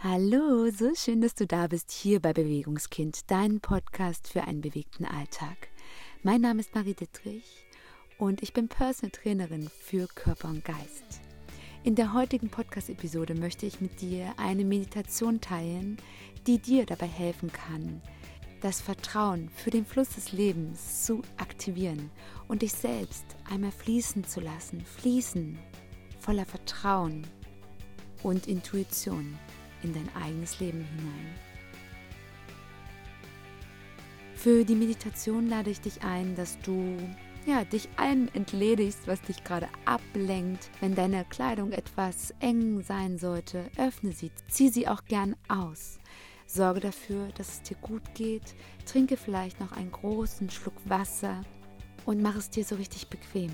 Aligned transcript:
Hallo, 0.00 0.70
so 0.70 0.94
schön, 0.94 1.22
dass 1.22 1.34
du 1.34 1.44
da 1.44 1.66
bist 1.66 1.90
hier 1.90 2.20
bei 2.20 2.32
Bewegungskind, 2.32 3.28
dein 3.32 3.58
Podcast 3.58 4.28
für 4.28 4.42
einen 4.42 4.60
bewegten 4.60 5.04
Alltag. 5.04 5.56
Mein 6.22 6.40
Name 6.40 6.60
ist 6.60 6.72
Marie 6.72 6.94
Dittrich 6.94 7.66
und 8.16 8.40
ich 8.40 8.52
bin 8.52 8.68
Personal 8.68 9.10
Trainerin 9.10 9.68
für 9.68 10.06
Körper 10.06 10.50
und 10.50 10.64
Geist. 10.64 11.20
In 11.82 11.96
der 11.96 12.12
heutigen 12.12 12.48
Podcast-Episode 12.48 13.34
möchte 13.34 13.66
ich 13.66 13.80
mit 13.80 14.00
dir 14.00 14.32
eine 14.36 14.64
Meditation 14.64 15.40
teilen, 15.40 15.96
die 16.46 16.58
dir 16.58 16.86
dabei 16.86 17.08
helfen 17.08 17.50
kann, 17.50 18.00
das 18.60 18.80
Vertrauen 18.80 19.48
für 19.48 19.70
den 19.70 19.84
Fluss 19.84 20.10
des 20.10 20.30
Lebens 20.30 21.06
zu 21.06 21.22
aktivieren 21.38 22.12
und 22.46 22.62
dich 22.62 22.72
selbst 22.72 23.24
einmal 23.50 23.72
fließen 23.72 24.22
zu 24.22 24.38
lassen, 24.38 24.80
fließen 24.84 25.58
voller 26.20 26.46
Vertrauen 26.46 27.26
und 28.22 28.46
Intuition 28.46 29.36
in 29.82 29.92
dein 29.94 30.08
eigenes 30.14 30.60
Leben 30.60 30.84
hinein. 30.84 31.34
Für 34.34 34.64
die 34.64 34.76
Meditation 34.76 35.48
lade 35.48 35.70
ich 35.70 35.80
dich 35.80 36.02
ein, 36.02 36.36
dass 36.36 36.58
du 36.60 36.96
ja, 37.48 37.64
dich 37.64 37.88
allem 37.96 38.28
entledigst, 38.34 39.06
was 39.06 39.22
dich 39.22 39.42
gerade 39.42 39.68
ablenkt. 39.86 40.70
Wenn 40.80 40.94
deine 40.94 41.24
Kleidung 41.24 41.72
etwas 41.72 42.34
eng 42.40 42.82
sein 42.82 43.18
sollte, 43.18 43.70
öffne 43.78 44.12
sie, 44.12 44.30
zieh 44.48 44.68
sie 44.68 44.86
auch 44.86 45.04
gern 45.06 45.34
aus. 45.48 45.98
Sorge 46.46 46.80
dafür, 46.80 47.28
dass 47.36 47.48
es 47.48 47.62
dir 47.62 47.76
gut 47.78 48.02
geht. 48.14 48.54
Trinke 48.86 49.16
vielleicht 49.16 49.60
noch 49.60 49.72
einen 49.72 49.90
großen 49.90 50.50
Schluck 50.50 50.74
Wasser 50.84 51.42
und 52.04 52.22
mach 52.22 52.36
es 52.36 52.50
dir 52.50 52.64
so 52.64 52.76
richtig 52.76 53.08
bequem. 53.08 53.50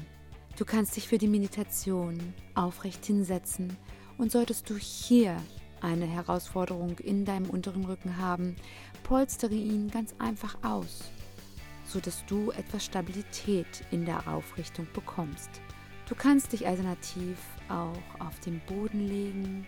Du 0.56 0.64
kannst 0.64 0.96
dich 0.96 1.08
für 1.08 1.18
die 1.18 1.28
Meditation 1.28 2.18
aufrecht 2.54 3.04
hinsetzen 3.04 3.76
und 4.18 4.30
solltest 4.30 4.70
du 4.70 4.76
hier 4.76 5.36
eine 5.84 6.06
Herausforderung 6.06 6.98
in 6.98 7.24
deinem 7.24 7.50
unteren 7.50 7.84
Rücken 7.84 8.16
haben, 8.16 8.56
polstere 9.02 9.54
ihn 9.54 9.90
ganz 9.90 10.14
einfach 10.18 10.56
aus, 10.64 11.04
sodass 11.86 12.24
du 12.26 12.50
etwas 12.52 12.84
Stabilität 12.84 13.84
in 13.90 14.04
der 14.04 14.26
Aufrichtung 14.26 14.88
bekommst. 14.94 15.50
Du 16.08 16.14
kannst 16.14 16.52
dich 16.52 16.66
alternativ 16.66 17.38
auch 17.68 18.26
auf 18.26 18.40
den 18.40 18.60
Boden 18.66 19.06
legen 19.06 19.66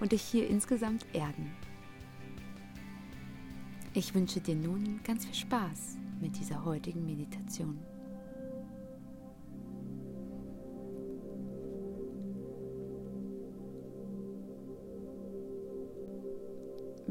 und 0.00 0.12
dich 0.12 0.22
hier 0.22 0.48
insgesamt 0.48 1.04
erden. 1.12 1.52
Ich 3.94 4.14
wünsche 4.14 4.40
dir 4.40 4.56
nun 4.56 5.00
ganz 5.04 5.26
viel 5.26 5.34
Spaß 5.34 5.98
mit 6.20 6.38
dieser 6.38 6.64
heutigen 6.64 7.04
Meditation. 7.04 7.78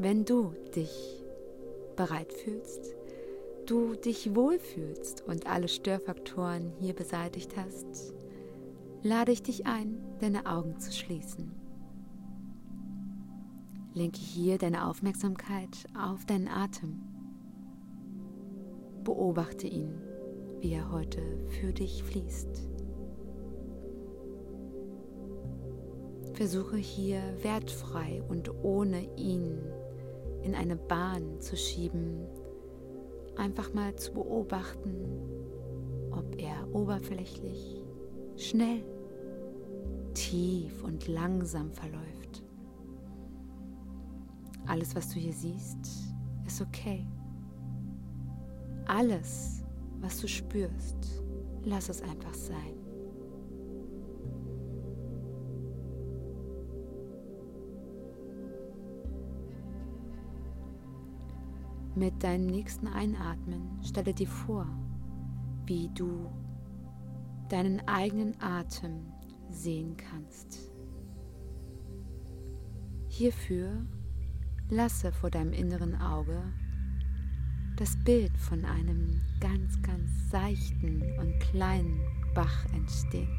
Wenn 0.02 0.24
du 0.24 0.52
dich 0.74 1.22
bereit 1.94 2.32
fühlst, 2.32 2.96
du 3.66 3.94
dich 3.94 4.34
wohlfühlst 4.34 5.22
und 5.28 5.46
alle 5.46 5.68
Störfaktoren 5.68 6.72
hier 6.80 6.92
beseitigt 6.92 7.56
hast, 7.56 8.12
lade 9.04 9.30
ich 9.30 9.44
dich 9.44 9.64
ein, 9.64 10.02
deine 10.18 10.46
Augen 10.46 10.76
zu 10.80 10.90
schließen. 10.90 11.52
Lenke 13.94 14.18
hier 14.18 14.58
deine 14.58 14.88
Aufmerksamkeit 14.88 15.86
auf 15.96 16.26
deinen 16.26 16.48
Atem. 16.48 17.00
Beobachte 19.04 19.68
ihn, 19.68 19.94
wie 20.58 20.72
er 20.72 20.90
heute 20.90 21.22
für 21.60 21.72
dich 21.72 22.02
fließt. 22.02 22.68
Versuche 26.32 26.76
hier 26.76 27.20
wertfrei 27.42 28.20
und 28.28 28.52
ohne 28.64 29.06
ihn 29.16 29.60
in 30.42 30.54
eine 30.54 30.76
Bahn 30.76 31.40
zu 31.40 31.56
schieben, 31.56 32.26
einfach 33.36 33.72
mal 33.72 33.94
zu 33.96 34.12
beobachten, 34.12 35.04
ob 36.10 36.40
er 36.40 36.74
oberflächlich, 36.74 37.82
schnell, 38.36 38.84
tief 40.14 40.82
und 40.84 41.08
langsam 41.08 41.72
verläuft. 41.72 42.42
Alles, 44.66 44.94
was 44.94 45.08
du 45.08 45.18
hier 45.18 45.32
siehst, 45.32 46.12
ist 46.46 46.60
okay. 46.60 47.06
Alles, 48.86 49.62
was 50.00 50.20
du 50.20 50.28
spürst, 50.28 51.22
lass 51.64 51.88
es 51.88 52.02
einfach 52.02 52.34
sein. 52.34 52.81
Mit 62.02 62.24
deinem 62.24 62.46
nächsten 62.46 62.88
Einatmen 62.88 63.78
stelle 63.84 64.12
dir 64.12 64.26
vor, 64.26 64.66
wie 65.66 65.88
du 65.94 66.28
deinen 67.48 67.78
eigenen 67.86 68.34
Atem 68.42 69.06
sehen 69.50 69.96
kannst. 69.96 70.68
Hierfür 73.06 73.86
lasse 74.68 75.12
vor 75.12 75.30
deinem 75.30 75.52
inneren 75.52 75.94
Auge 75.94 76.42
das 77.76 77.96
Bild 78.02 78.36
von 78.36 78.64
einem 78.64 79.20
ganz, 79.38 79.80
ganz 79.82 80.10
seichten 80.28 81.04
und 81.20 81.38
kleinen 81.38 82.00
Bach 82.34 82.66
entstehen, 82.74 83.30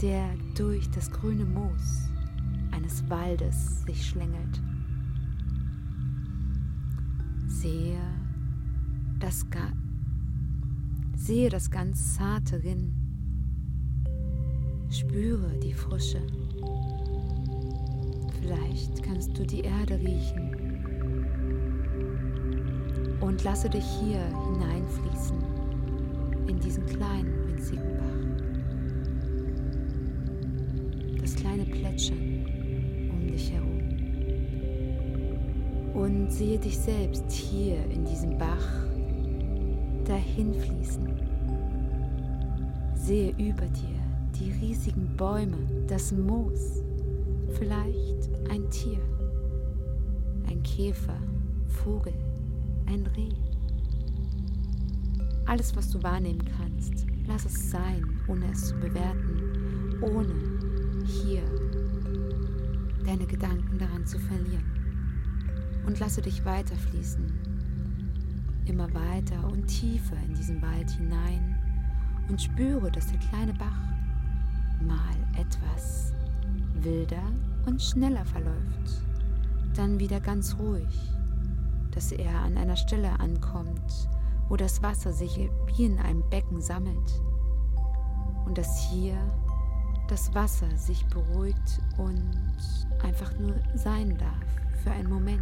der 0.00 0.34
durch 0.56 0.90
das 0.92 1.10
grüne 1.10 1.44
Moos 1.44 2.08
eines 2.70 3.06
Waldes 3.10 3.82
sich 3.82 4.06
schlängelt. 4.06 4.62
Sehe 7.62 8.00
das, 9.20 9.46
sehe 11.14 11.48
das 11.48 11.70
ganz 11.70 12.16
zarte 12.16 12.60
Rinn. 12.64 12.92
Spüre 14.90 15.48
die 15.62 15.72
Frische. 15.72 16.20
Vielleicht 18.40 19.00
kannst 19.04 19.38
du 19.38 19.46
die 19.46 19.60
Erde 19.60 19.96
riechen. 20.00 20.56
Und 23.20 23.44
lasse 23.44 23.70
dich 23.70 23.84
hier 23.84 24.24
hineinfließen 24.48 25.38
in 26.48 26.58
diesen 26.58 26.84
kleinen, 26.86 27.46
winzigen 27.46 27.96
Bach. 27.96 28.26
Das 31.20 31.36
kleine 31.36 31.64
Plätschern 31.64 32.44
um 33.12 33.28
dich 33.28 33.52
herum 33.52 33.71
und 36.02 36.32
sehe 36.32 36.58
dich 36.58 36.76
selbst 36.76 37.30
hier 37.30 37.76
in 37.84 38.04
diesem 38.04 38.36
Bach 38.36 38.66
dahin 40.04 40.52
fließen. 40.52 41.06
Sehe 42.96 43.30
über 43.30 43.66
dir 43.66 44.00
die 44.34 44.50
riesigen 44.50 45.16
Bäume, 45.16 45.58
das 45.86 46.10
Moos, 46.10 46.82
vielleicht 47.52 48.28
ein 48.50 48.68
Tier, 48.70 48.98
ein 50.48 50.60
Käfer, 50.64 51.18
Vogel, 51.68 52.14
ein 52.86 53.06
Reh. 53.16 53.36
Alles, 55.46 55.76
was 55.76 55.88
du 55.88 56.02
wahrnehmen 56.02 56.42
kannst, 56.58 57.06
lass 57.28 57.44
es 57.44 57.70
sein, 57.70 58.04
ohne 58.26 58.50
es 58.50 58.68
zu 58.68 58.74
bewerten, 58.74 60.02
ohne 60.02 60.34
hier 61.04 61.42
deine 63.06 63.26
Gedanken 63.26 63.78
daran 63.78 64.04
zu 64.04 64.18
verlieren 64.18 64.81
und 65.86 65.98
lasse 65.98 66.22
dich 66.22 66.44
weiterfließen. 66.44 67.32
Immer 68.66 68.92
weiter 68.94 69.44
und 69.50 69.66
tiefer 69.66 70.16
in 70.26 70.34
diesen 70.34 70.62
Wald 70.62 70.90
hinein. 70.90 71.58
Und 72.28 72.40
spüre, 72.40 72.90
dass 72.90 73.08
der 73.08 73.18
kleine 73.18 73.52
Bach 73.54 73.76
mal 74.80 75.40
etwas 75.40 76.12
wilder 76.74 77.22
und 77.66 77.82
schneller 77.82 78.24
verläuft, 78.24 79.02
dann 79.74 79.98
wieder 79.98 80.20
ganz 80.20 80.56
ruhig, 80.58 81.10
dass 81.90 82.12
er 82.12 82.34
an 82.40 82.56
einer 82.56 82.76
Stelle 82.76 83.18
ankommt, 83.20 84.08
wo 84.48 84.56
das 84.56 84.82
Wasser 84.82 85.12
sich 85.12 85.50
wie 85.66 85.84
in 85.84 85.98
einem 85.98 86.22
Becken 86.30 86.60
sammelt. 86.60 87.22
Und 88.46 88.58
dass 88.58 88.90
hier 88.90 89.16
das 90.08 90.34
Wasser 90.34 90.76
sich 90.76 91.06
beruhigt 91.06 91.80
und 91.96 92.30
einfach 93.02 93.36
nur 93.38 93.54
sein 93.74 94.16
darf 94.18 94.62
für 94.82 94.90
einen 94.90 95.10
Moment. 95.10 95.40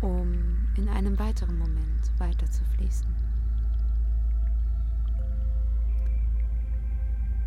um 0.00 0.32
in 0.76 0.88
einem 0.88 1.18
weiteren 1.18 1.58
Moment 1.58 2.12
weiter 2.18 2.48
zu 2.48 2.62
fließen. 2.76 3.08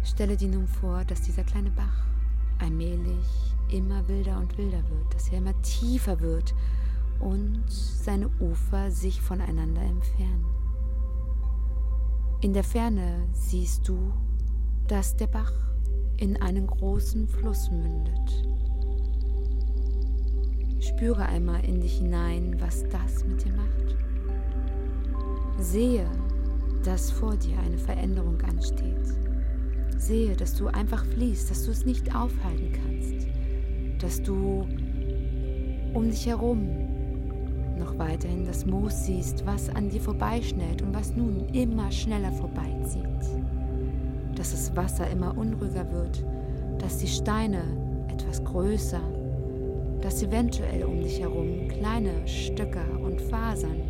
Stelle 0.03 0.35
dir 0.35 0.49
nun 0.49 0.67
vor, 0.67 1.05
dass 1.05 1.21
dieser 1.21 1.45
kleine 1.45 1.71
Bach 1.71 2.05
allmählich 2.59 3.55
immer 3.69 4.05
wilder 4.09 4.37
und 4.37 4.57
wilder 4.57 4.83
wird, 4.89 5.13
dass 5.13 5.29
er 5.29 5.37
immer 5.37 5.59
tiefer 5.61 6.19
wird 6.19 6.53
und 7.21 7.63
seine 7.69 8.27
Ufer 8.41 8.91
sich 8.91 9.21
voneinander 9.21 9.83
entfernen. 9.83 10.45
In 12.41 12.51
der 12.51 12.65
Ferne 12.65 13.29
siehst 13.31 13.87
du 13.87 14.11
dass 14.91 15.15
der 15.15 15.27
Bach 15.27 15.53
in 16.21 16.39
einen 16.39 16.67
großen 16.67 17.27
Fluss 17.27 17.71
mündet. 17.71 18.45
Spüre 20.79 21.25
einmal 21.25 21.65
in 21.65 21.81
dich 21.81 21.97
hinein, 21.97 22.55
was 22.59 22.83
das 22.89 23.25
mit 23.25 23.43
dir 23.43 23.53
macht. 23.53 23.97
Sehe, 25.57 26.05
dass 26.83 27.09
vor 27.09 27.35
dir 27.35 27.57
eine 27.65 27.79
Veränderung 27.79 28.39
ansteht. 28.41 29.15
Sehe, 29.97 30.35
dass 30.35 30.53
du 30.53 30.67
einfach 30.67 31.03
fließt, 31.05 31.49
dass 31.49 31.65
du 31.65 31.71
es 31.71 31.85
nicht 31.85 32.15
aufhalten 32.15 32.71
kannst, 32.71 33.27
dass 33.97 34.21
du 34.21 34.67
um 35.95 36.07
dich 36.07 36.27
herum 36.27 36.67
noch 37.79 37.97
weiterhin 37.97 38.45
das 38.45 38.67
Moos 38.67 39.05
siehst, 39.05 39.43
was 39.47 39.69
an 39.69 39.89
dir 39.89 40.01
vorbeischnellt 40.01 40.83
und 40.83 40.93
was 40.93 41.15
nun 41.15 41.49
immer 41.49 41.91
schneller 41.91 42.31
vorbeizieht. 42.31 43.10
Dass 44.41 44.53
das 44.53 44.75
Wasser 44.75 45.07
immer 45.07 45.37
unruhiger 45.37 45.85
wird, 45.91 46.25
dass 46.79 46.97
die 46.97 47.05
Steine 47.05 47.61
etwas 48.07 48.43
größer, 48.43 48.99
dass 50.01 50.23
eventuell 50.23 50.83
um 50.83 50.99
dich 50.99 51.19
herum 51.19 51.67
kleine 51.67 52.27
Stöcker 52.27 52.87
und 53.03 53.21
Fasern 53.21 53.83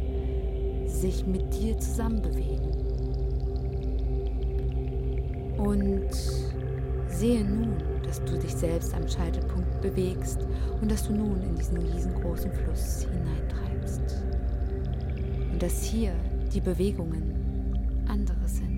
sich 0.88 1.26
mit 1.26 1.54
dir 1.54 1.80
zusammenbewegen. 1.80 2.70
Und 5.58 6.12
sehe 7.08 7.46
nun, 7.46 7.78
dass 8.04 8.22
du 8.26 8.38
dich 8.38 8.54
selbst 8.54 8.94
am 8.94 9.08
Scheitelpunkt 9.08 9.80
bewegst 9.80 10.46
und 10.82 10.92
dass 10.92 11.08
du 11.08 11.14
nun 11.14 11.42
in 11.44 11.56
diesen 11.56 11.78
riesengroßen 11.78 12.52
Fluss 12.52 13.08
hineintreibst. 13.10 14.22
Und 15.54 15.64
dass 15.64 15.82
hier 15.82 16.12
die 16.54 16.60
Bewegungen 16.60 18.04
andere 18.10 18.46
sind. 18.50 18.71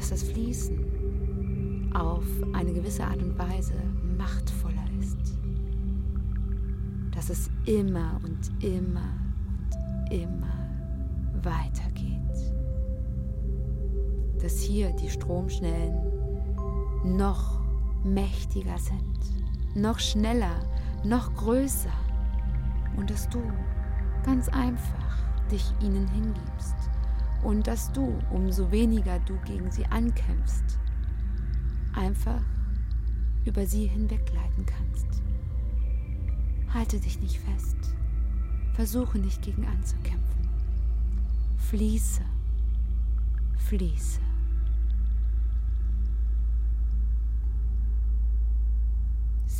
Dass 0.00 0.08
das 0.08 0.22
Fließen 0.22 1.92
auf 1.94 2.24
eine 2.54 2.72
gewisse 2.72 3.04
Art 3.04 3.22
und 3.22 3.38
Weise 3.38 3.74
machtvoller 4.16 4.86
ist. 4.98 5.18
Dass 7.14 7.28
es 7.28 7.50
immer 7.66 8.18
und 8.24 8.64
immer 8.64 9.12
und 9.58 10.10
immer 10.10 10.70
weitergeht. 11.42 12.54
Dass 14.40 14.62
hier 14.62 14.88
die 14.92 15.10
Stromschnellen 15.10 15.92
noch 17.04 17.60
mächtiger 18.02 18.78
sind, 18.78 19.18
noch 19.74 19.98
schneller, 19.98 20.64
noch 21.04 21.34
größer 21.34 21.92
und 22.96 23.10
dass 23.10 23.28
du 23.28 23.42
ganz 24.24 24.48
einfach 24.48 25.18
dich 25.50 25.74
ihnen 25.82 26.08
hingibst 26.08 26.90
und 27.42 27.66
dass 27.66 27.92
du, 27.92 28.18
umso 28.30 28.70
weniger 28.70 29.18
du 29.20 29.36
gegen 29.46 29.70
sie 29.70 29.86
ankämpfst, 29.86 30.78
einfach 31.94 32.42
über 33.44 33.66
sie 33.66 33.86
hinweggleiten 33.86 34.66
kannst. 34.66 35.06
Halte 36.72 37.00
dich 37.00 37.20
nicht 37.20 37.40
fest, 37.40 37.76
versuche 38.74 39.18
nicht 39.18 39.42
gegen 39.42 39.66
anzukämpfen. 39.66 40.48
Fließe, 41.58 42.22
fließe. 43.56 44.20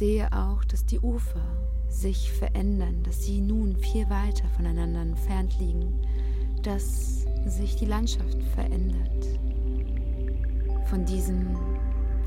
sehe 0.00 0.32
auch, 0.32 0.64
dass 0.64 0.86
die 0.86 0.98
Ufer 0.98 1.44
sich 1.90 2.32
verändern, 2.32 3.02
dass 3.02 3.22
sie 3.22 3.42
nun 3.42 3.76
viel 3.76 4.08
weiter 4.08 4.48
voneinander 4.56 5.02
entfernt 5.02 5.58
liegen, 5.58 5.92
dass 6.62 7.19
sich 7.46 7.76
die 7.76 7.86
Landschaft 7.86 8.42
verändert. 8.54 9.38
Von 10.86 11.04
diesem 11.04 11.56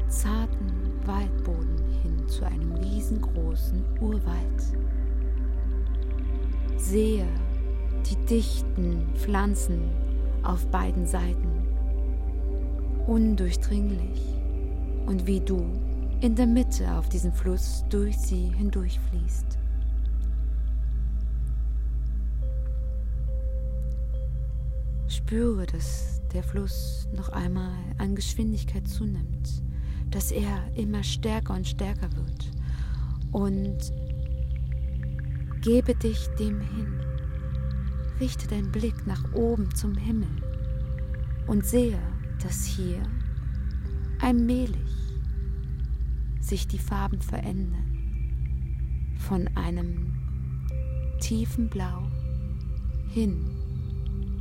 zarten 0.07 0.71
Waldboden 1.05 1.77
hin 2.01 2.27
zu 2.27 2.45
einem 2.45 2.73
riesengroßen 2.73 3.83
Urwald. 3.99 4.63
Sehe 6.77 7.27
die 8.09 8.25
dichten 8.25 9.07
Pflanzen 9.15 9.81
auf 10.43 10.65
beiden 10.67 11.05
Seiten, 11.05 11.67
undurchdringlich 13.07 14.21
und 15.05 15.25
wie 15.25 15.39
du 15.39 15.65
in 16.21 16.35
der 16.35 16.47
Mitte 16.47 16.89
auf 16.93 17.09
diesen 17.09 17.33
Fluss 17.33 17.83
durch 17.89 18.17
sie 18.17 18.51
hindurchfließt. 18.57 19.57
Spüre, 25.33 25.65
dass 25.65 26.21
der 26.31 26.43
Fluss 26.43 27.07
noch 27.11 27.29
einmal 27.29 27.73
an 27.97 28.13
Geschwindigkeit 28.13 28.87
zunimmt, 28.87 29.63
dass 30.11 30.29
er 30.29 30.61
immer 30.75 31.01
stärker 31.01 31.55
und 31.55 31.67
stärker 31.67 32.07
wird 32.15 32.51
und 33.31 33.79
gebe 35.63 35.95
dich 35.95 36.27
dem 36.37 36.61
hin. 36.61 36.99
Richte 38.19 38.47
deinen 38.47 38.71
Blick 38.71 39.07
nach 39.07 39.33
oben 39.33 39.73
zum 39.73 39.95
Himmel 39.95 40.29
und 41.47 41.65
sehe, 41.65 41.97
dass 42.43 42.65
hier 42.65 43.01
allmählich 44.21 45.17
sich 46.41 46.67
die 46.67 46.77
Farben 46.77 47.21
verändern. 47.21 49.15
Von 49.17 49.47
einem 49.55 50.13
tiefen 51.21 51.69
Blau 51.69 52.03
hin 53.09 53.43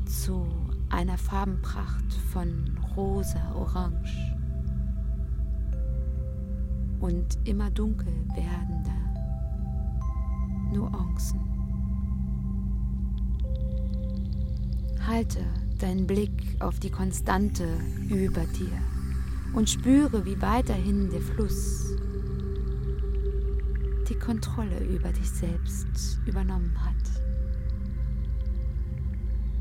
zu 0.04 0.61
einer 0.92 1.16
Farbenpracht 1.16 2.12
von 2.32 2.78
rosa, 2.94 3.54
orange 3.54 4.36
und 7.00 7.38
immer 7.44 7.70
dunkel 7.70 8.12
werdender 8.34 8.92
Nuancen. 10.72 11.40
Halte 15.06 15.44
deinen 15.78 16.06
Blick 16.06 16.56
auf 16.60 16.78
die 16.78 16.90
Konstante 16.90 17.66
über 18.08 18.44
dir 18.46 18.78
und 19.54 19.68
spüre, 19.68 20.24
wie 20.24 20.40
weiterhin 20.40 21.10
der 21.10 21.20
Fluss 21.20 21.96
die 24.08 24.18
Kontrolle 24.18 24.84
über 24.84 25.10
dich 25.10 25.28
selbst 25.30 26.20
übernommen 26.26 26.72
hat. 26.84 27.01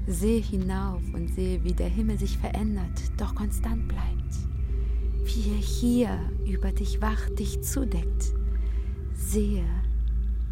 Sehe 0.07 0.41
hinauf 0.41 1.01
und 1.13 1.33
sehe, 1.33 1.63
wie 1.63 1.73
der 1.73 1.87
Himmel 1.87 2.17
sich 2.17 2.37
verändert, 2.37 3.01
doch 3.17 3.35
konstant 3.35 3.87
bleibt. 3.87 4.35
Wie 5.23 5.51
er 5.51 5.61
hier 5.61 6.19
über 6.45 6.71
dich 6.71 7.01
wacht, 7.01 7.37
dich 7.39 7.61
zudeckt. 7.61 8.33
Sehe, 9.13 9.65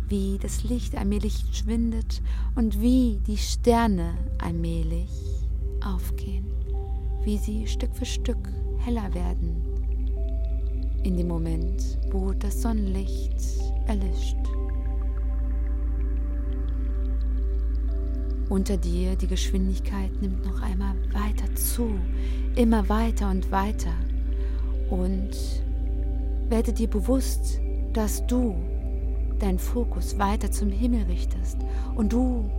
wie 0.07 0.37
das 0.39 0.63
Licht 0.63 0.95
allmählich 0.95 1.43
schwindet 1.51 2.21
und 2.55 2.79
wie 2.81 3.19
die 3.25 3.37
Sterne 3.37 4.13
allmählich 4.37 5.09
aufgehen, 5.83 6.45
wie 7.23 7.37
sie 7.37 7.67
Stück 7.67 7.95
für 7.95 8.05
Stück 8.05 8.49
heller 8.79 9.13
werden 9.13 9.61
in 11.03 11.17
dem 11.17 11.27
Moment, 11.27 11.97
wo 12.11 12.33
das 12.33 12.61
Sonnenlicht 12.61 13.33
erlischt. 13.87 14.35
Unter 18.49 18.77
dir 18.77 19.15
die 19.15 19.27
Geschwindigkeit 19.27 20.09
nimmt 20.21 20.43
noch 20.43 20.61
einmal 20.61 20.95
weiter 21.13 21.53
zu, 21.55 21.91
immer 22.55 22.89
weiter 22.89 23.29
und 23.29 23.51
weiter. 23.51 23.93
Und 24.89 25.29
werde 26.49 26.73
dir 26.73 26.87
bewusst, 26.87 27.59
dass 27.93 28.25
du 28.25 28.55
deinen 29.37 29.59
Fokus 29.59 30.17
weiter 30.17 30.51
zum 30.51 30.71
Himmel 30.71 31.03
richtest 31.03 31.57
und 31.95 32.11
du 32.11 32.49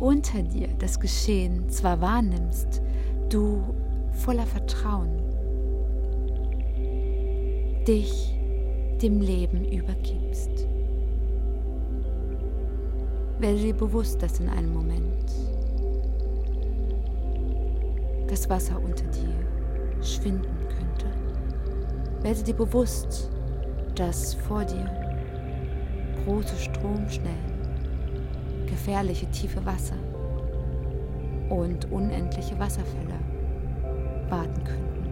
unter 0.00 0.42
dir 0.42 0.68
das 0.80 0.98
Geschehen 0.98 1.70
zwar 1.70 2.00
wahrnimmst, 2.00 2.82
du 3.28 3.62
voller 4.12 4.46
Vertrauen 4.46 5.22
dich 7.86 8.34
dem 9.00 9.20
Leben 9.20 9.64
übergibst. 9.64 10.66
Werde 13.42 13.58
dir 13.58 13.74
bewusst, 13.74 14.22
dass 14.22 14.38
in 14.38 14.48
einem 14.48 14.72
Moment 14.72 15.32
das 18.28 18.48
Wasser 18.48 18.80
unter 18.80 19.04
dir 19.06 19.34
schwinden 20.00 20.56
könnte. 20.68 21.06
Werde 22.22 22.44
dir 22.44 22.54
bewusst, 22.54 23.28
dass 23.96 24.34
vor 24.34 24.64
dir 24.64 24.88
große 26.24 26.56
Stromschnellen, 26.56 27.58
gefährliche 28.66 29.28
tiefe 29.32 29.66
Wasser 29.66 29.98
und 31.50 31.90
unendliche 31.90 32.56
Wasserfälle 32.60 33.18
warten 34.28 34.62
könnten. 34.62 35.10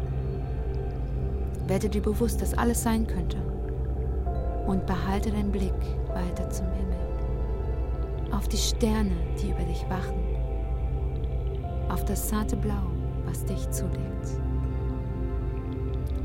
Werde 1.66 1.88
dir 1.88 2.02
bewusst, 2.02 2.40
dass 2.40 2.56
alles 2.56 2.80
sein 2.80 3.08
könnte. 3.08 3.38
Und 4.68 4.86
behalte 4.86 5.32
deinen 5.32 5.50
Blick 5.50 5.74
weiter 6.14 6.48
zum 6.48 6.66
Himmel. 6.66 7.09
Auf 8.32 8.48
die 8.48 8.56
Sterne, 8.56 9.16
die 9.40 9.50
über 9.50 9.62
dich 9.64 9.84
wachen. 9.88 10.14
Auf 11.88 12.04
das 12.04 12.28
zarte 12.28 12.56
Blau, 12.56 12.90
was 13.24 13.44
dich 13.44 13.70
zudeckt. 13.70 14.40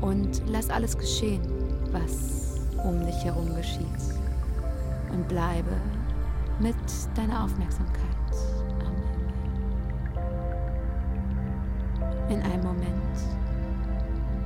Und 0.00 0.42
lass 0.46 0.70
alles 0.70 0.96
geschehen, 0.96 1.42
was 1.90 2.60
um 2.84 3.04
dich 3.04 3.24
herum 3.24 3.54
geschieht. 3.54 3.86
Und 5.12 5.26
bleibe 5.28 5.72
mit 6.60 6.76
deiner 7.14 7.44
Aufmerksamkeit 7.44 8.00
am 8.84 8.94
Himmel. 9.10 9.36
In 12.28 12.42
einem 12.42 12.62
Moment 12.62 12.96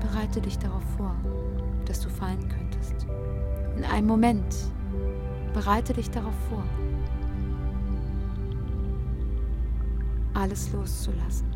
bereite 0.00 0.40
dich 0.40 0.59
darauf 0.59 0.83
vor, 0.97 1.14
dass 1.85 2.00
du 2.00 2.09
fallen 2.09 2.49
könntest. 2.49 3.07
In 3.76 3.85
einem 3.85 4.07
Moment 4.07 4.55
bereite 5.52 5.93
dich 5.93 6.11
darauf 6.11 6.35
vor, 6.49 6.62
alles 10.34 10.72
loszulassen. 10.72 11.46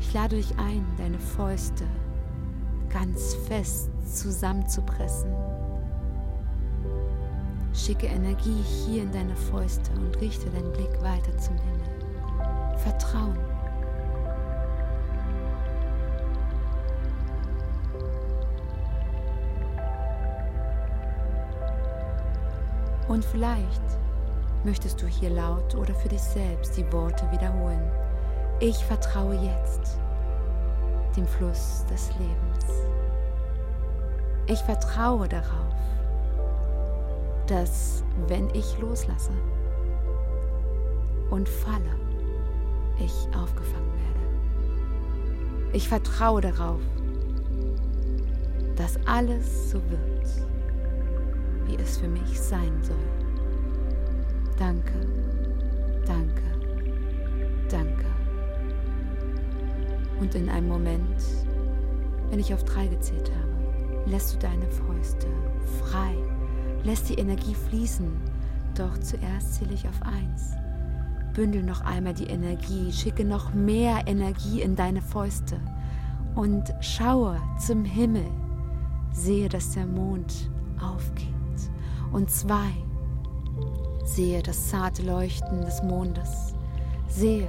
Ich 0.00 0.12
lade 0.12 0.36
dich 0.36 0.56
ein, 0.58 0.84
deine 0.96 1.18
Fäuste 1.18 1.84
ganz 2.90 3.34
fest 3.46 3.90
zusammenzupressen. 4.06 5.30
Schicke 7.74 8.06
Energie 8.06 8.62
hier 8.62 9.02
in 9.02 9.12
deine 9.12 9.36
Fäuste 9.36 9.90
und 9.92 10.18
richte 10.20 10.48
deinen 10.50 10.72
Blick 10.72 11.02
weiter 11.02 11.36
zum 11.38 11.56
Himmel. 11.56 12.78
Vertrauen. 12.78 13.36
Und 23.08 23.24
vielleicht 23.24 23.82
möchtest 24.66 25.00
du 25.00 25.06
hier 25.06 25.30
laut 25.30 25.76
oder 25.76 25.94
für 25.94 26.08
dich 26.08 26.20
selbst 26.20 26.76
die 26.76 26.92
Worte 26.92 27.30
wiederholen. 27.30 27.88
Ich 28.58 28.84
vertraue 28.84 29.36
jetzt 29.36 29.96
dem 31.16 31.26
Fluss 31.26 31.84
des 31.88 32.10
Lebens. 32.18 32.88
Ich 34.48 34.58
vertraue 34.58 35.28
darauf, 35.28 35.74
dass 37.46 38.02
wenn 38.26 38.50
ich 38.50 38.78
loslasse 38.80 39.30
und 41.30 41.48
falle, 41.48 41.94
ich 42.98 43.28
aufgefangen 43.36 43.92
werde. 43.92 45.76
Ich 45.76 45.88
vertraue 45.88 46.40
darauf, 46.40 46.80
dass 48.74 48.98
alles 49.06 49.70
so 49.70 49.80
wird, 49.90 50.26
wie 51.66 51.76
es 51.76 51.98
für 51.98 52.08
mich 52.08 52.40
sein 52.40 52.82
soll. 52.82 53.25
Danke, 54.58 54.92
danke, 56.06 56.42
danke. 57.68 58.06
Und 60.18 60.34
in 60.34 60.48
einem 60.48 60.68
Moment, 60.68 61.22
wenn 62.30 62.38
ich 62.38 62.54
auf 62.54 62.64
drei 62.64 62.86
gezählt 62.86 63.30
habe, 63.30 64.10
lässt 64.10 64.34
du 64.34 64.38
deine 64.38 64.66
Fäuste 64.70 65.26
frei, 65.82 66.14
lässt 66.84 67.08
die 67.10 67.14
Energie 67.14 67.54
fließen. 67.54 68.08
Doch 68.74 68.96
zuerst 68.98 69.54
zähle 69.54 69.74
ich 69.74 69.86
auf 69.86 70.00
eins. 70.02 70.52
Bündel 71.34 71.62
noch 71.62 71.82
einmal 71.82 72.14
die 72.14 72.28
Energie, 72.28 72.90
schicke 72.92 73.24
noch 73.24 73.52
mehr 73.52 74.04
Energie 74.06 74.62
in 74.62 74.74
deine 74.74 75.02
Fäuste 75.02 75.60
und 76.34 76.72
schaue 76.80 77.38
zum 77.58 77.84
Himmel. 77.84 78.26
Sehe, 79.12 79.50
dass 79.50 79.72
der 79.72 79.86
Mond 79.86 80.50
aufgeht. 80.80 81.26
Und 82.12 82.30
zwei, 82.30 82.70
sehe 84.06 84.42
das 84.42 84.68
zarte 84.68 85.02
Leuchten 85.02 85.60
des 85.62 85.82
Mondes. 85.82 86.54
Sehe, 87.08 87.48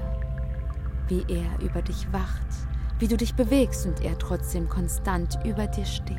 wie 1.08 1.24
er 1.30 1.60
über 1.62 1.82
dich 1.82 2.12
wacht, 2.12 2.48
wie 3.00 3.08
du 3.08 3.16
dich 3.16 3.36
bewegst 3.36 3.86
und 3.86 4.04
er 4.04 4.18
trotzdem 4.18 4.68
konstant 4.68 5.40
über 5.46 5.68
dir 5.68 5.86
steht. 5.86 6.18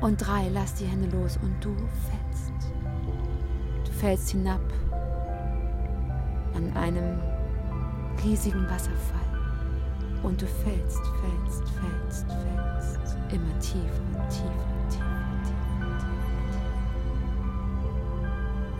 Und 0.00 0.18
drei, 0.26 0.48
lass 0.52 0.74
die 0.74 0.86
Hände 0.86 1.08
los 1.16 1.38
und 1.42 1.62
du 1.62 1.74
fällst. 1.74 2.72
Du 3.84 3.92
fällst 3.92 4.30
hinab 4.30 4.60
an 6.54 6.76
einem 6.76 7.18
riesigen 8.24 8.64
Wasserfall. 8.70 9.18
Und 10.22 10.40
du 10.40 10.46
fällst, 10.46 11.00
fällst, 11.20 11.62
fällst, 11.70 12.26
fällst, 12.26 13.16
immer 13.32 13.58
tiefer 13.60 14.02
und 14.14 14.28
tiefer 14.30 14.77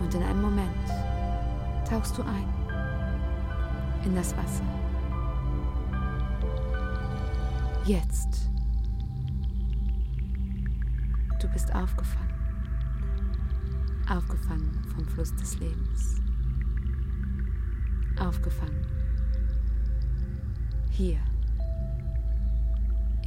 Und 0.09 0.15
in 0.15 0.23
einem 0.23 0.41
Moment 0.41 0.87
tauchst 1.87 2.17
du 2.17 2.23
ein 2.23 2.47
in 4.03 4.15
das 4.15 4.35
Wasser. 4.35 4.63
Jetzt. 7.85 8.49
Du 11.39 11.47
bist 11.49 11.71
aufgefangen. 11.75 12.33
Aufgefangen 14.09 14.83
vom 14.95 15.05
Fluss 15.05 15.35
des 15.35 15.59
Lebens. 15.59 16.19
Aufgefangen. 18.19 18.87
Hier. 20.89 21.19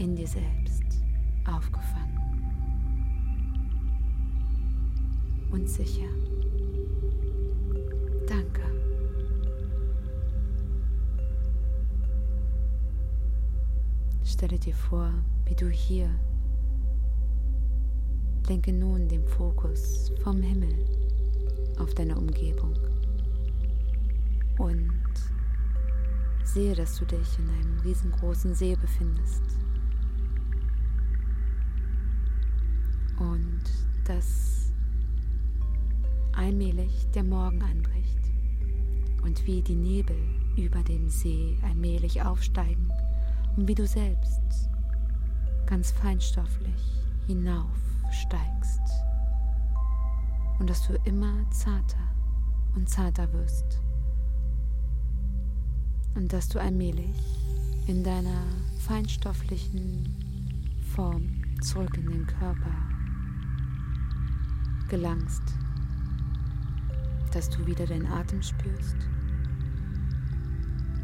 In 0.00 0.16
dir 0.16 0.26
selbst. 0.26 0.82
Aufgefangen. 1.46 2.18
Und 5.52 5.68
sicher. 5.68 6.08
Stelle 14.42 14.58
dir 14.58 14.74
vor, 14.74 15.08
wie 15.44 15.54
du 15.54 15.68
hier 15.68 16.10
lenke 18.48 18.72
nun 18.72 19.06
den 19.06 19.24
Fokus 19.24 20.10
vom 20.24 20.42
Himmel 20.42 20.74
auf 21.78 21.94
deine 21.94 22.16
Umgebung. 22.16 22.74
Und 24.58 24.90
sehe, 26.42 26.74
dass 26.74 26.98
du 26.98 27.04
dich 27.04 27.38
in 27.38 27.48
einem 27.50 27.78
riesengroßen 27.84 28.52
See 28.52 28.74
befindest. 28.74 29.44
Und 33.20 33.62
dass 34.06 34.72
allmählich 36.32 37.06
der 37.14 37.22
Morgen 37.22 37.62
anbricht. 37.62 38.18
Und 39.22 39.46
wie 39.46 39.62
die 39.62 39.76
Nebel 39.76 40.16
über 40.56 40.82
dem 40.82 41.08
See 41.08 41.56
allmählich 41.62 42.22
aufsteigen 42.22 42.90
und 43.56 43.68
wie 43.68 43.74
du 43.74 43.86
selbst 43.86 44.68
ganz 45.66 45.90
feinstofflich 45.90 47.02
hinaufsteigst. 47.26 48.80
Und 50.58 50.68
dass 50.68 50.86
du 50.86 50.94
immer 51.04 51.34
zarter 51.50 52.08
und 52.74 52.88
zarter 52.88 53.32
wirst. 53.32 53.80
Und 56.14 56.32
dass 56.32 56.48
du 56.48 56.60
allmählich 56.60 57.16
in 57.86 58.04
deiner 58.04 58.44
feinstofflichen 58.86 60.14
Form 60.94 61.42
zurück 61.62 61.96
in 61.96 62.10
den 62.10 62.26
Körper 62.26 62.74
gelangst, 64.88 65.42
dass 67.32 67.48
du 67.48 67.66
wieder 67.66 67.86
deinen 67.86 68.06
Atem 68.06 68.42
spürst 68.42 68.96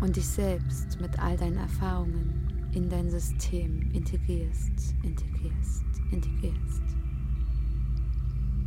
und 0.00 0.16
dich 0.16 0.26
selbst 0.26 1.00
mit 1.00 1.18
all 1.18 1.36
deinen 1.36 1.58
Erfahrungen 1.58 2.70
in 2.72 2.88
dein 2.88 3.10
System 3.10 3.90
integrierst, 3.92 4.94
integrierst, 5.02 5.84
integrierst. 6.12 6.82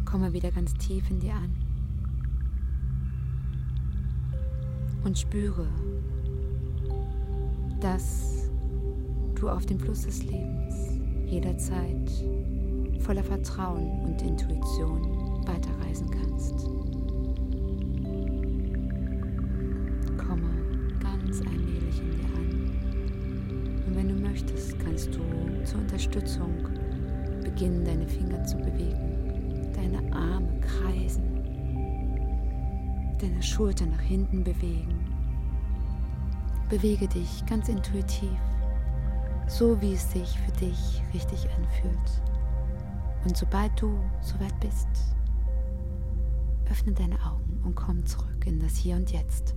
Komme 0.06 0.34
wieder 0.34 0.52
ganz 0.52 0.74
tief 0.74 1.10
in 1.10 1.20
dir 1.20 1.34
an 1.34 1.52
und 5.04 5.18
spüre, 5.18 5.68
dass 7.80 8.50
du 9.36 9.50
auf 9.50 9.66
dem 9.66 9.80
Fluss 9.80 10.04
des 10.04 10.24
Lebens 10.24 11.00
jederzeit 11.26 12.12
voller 13.00 13.24
Vertrauen 13.24 14.02
und 14.06 14.22
Intuition 14.22 15.02
weiterreisen 15.48 16.10
kannst. 16.12 16.68
Kannst 25.02 25.16
du 25.16 25.64
zur 25.64 25.80
Unterstützung 25.80 26.54
beginnen, 27.44 27.84
deine 27.84 28.08
Finger 28.08 28.44
zu 28.44 28.58
bewegen, 28.58 29.72
deine 29.74 29.98
Arme 30.14 30.60
kreisen, 30.60 31.24
deine 33.20 33.42
Schultern 33.42 33.90
nach 33.92 34.02
hinten 34.02 34.44
bewegen. 34.44 35.00
Bewege 36.70 37.08
dich 37.08 37.46
ganz 37.48 37.68
intuitiv, 37.68 38.30
so 39.48 39.80
wie 39.82 39.94
es 39.94 40.12
sich 40.12 40.38
für 40.40 40.52
dich 40.60 41.02
richtig 41.14 41.48
anfühlt. 41.58 42.22
Und 43.26 43.36
sobald 43.38 43.72
du 43.82 43.98
soweit 44.22 44.60
bist, 44.60 44.88
öffne 46.70 46.94
deine 46.94 47.16
Augen 47.26 47.62
und 47.64 47.76
komm 47.76 48.06
zurück 48.06 48.46
in 48.46 48.60
das 48.60 48.76
Hier 48.76 48.96
und 48.96 49.12
Jetzt. 49.12 49.56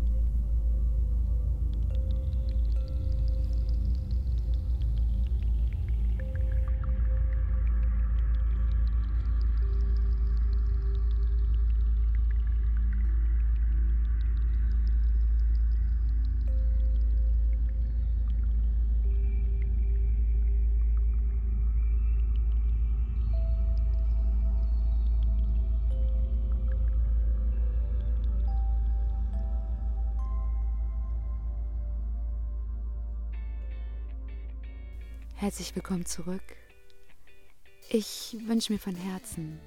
Herzlich 35.44 35.76
willkommen 35.76 36.06
zurück. 36.06 36.56
Ich 37.90 38.34
wünsche 38.46 38.72
mir 38.72 38.78
von 38.78 38.94
Herzen, 38.94 39.60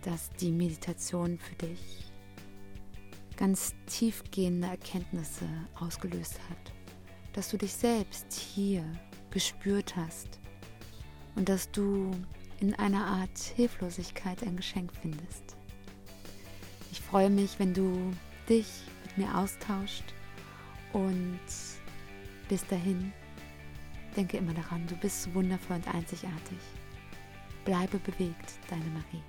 dass 0.00 0.30
die 0.40 0.50
Meditation 0.50 1.38
für 1.38 1.54
dich 1.66 2.10
ganz 3.36 3.74
tiefgehende 3.84 4.68
Erkenntnisse 4.68 5.46
ausgelöst 5.78 6.40
hat, 6.48 6.72
dass 7.34 7.50
du 7.50 7.58
dich 7.58 7.74
selbst 7.74 8.32
hier 8.32 8.90
gespürt 9.30 9.94
hast 9.96 10.40
und 11.34 11.46
dass 11.46 11.70
du 11.70 12.10
in 12.60 12.74
einer 12.76 13.04
Art 13.04 13.38
Hilflosigkeit 13.38 14.42
ein 14.42 14.56
Geschenk 14.56 14.92
findest. 15.02 15.58
Ich 16.90 17.02
freue 17.02 17.28
mich, 17.28 17.58
wenn 17.58 17.74
du 17.74 18.14
dich 18.48 18.66
mit 19.04 19.18
mir 19.18 19.36
austauscht 19.36 20.14
und 20.94 21.38
bis 22.48 22.66
dahin 22.68 23.12
denke 24.16 24.36
immer 24.36 24.54
daran, 24.54 24.86
du 24.86 24.96
bist 24.96 25.32
wundervoll 25.34 25.76
und 25.76 25.94
einzigartig. 25.94 26.58
Bleibe 27.64 27.98
bewegt, 27.98 28.58
deine 28.68 28.84
Marie. 28.86 29.22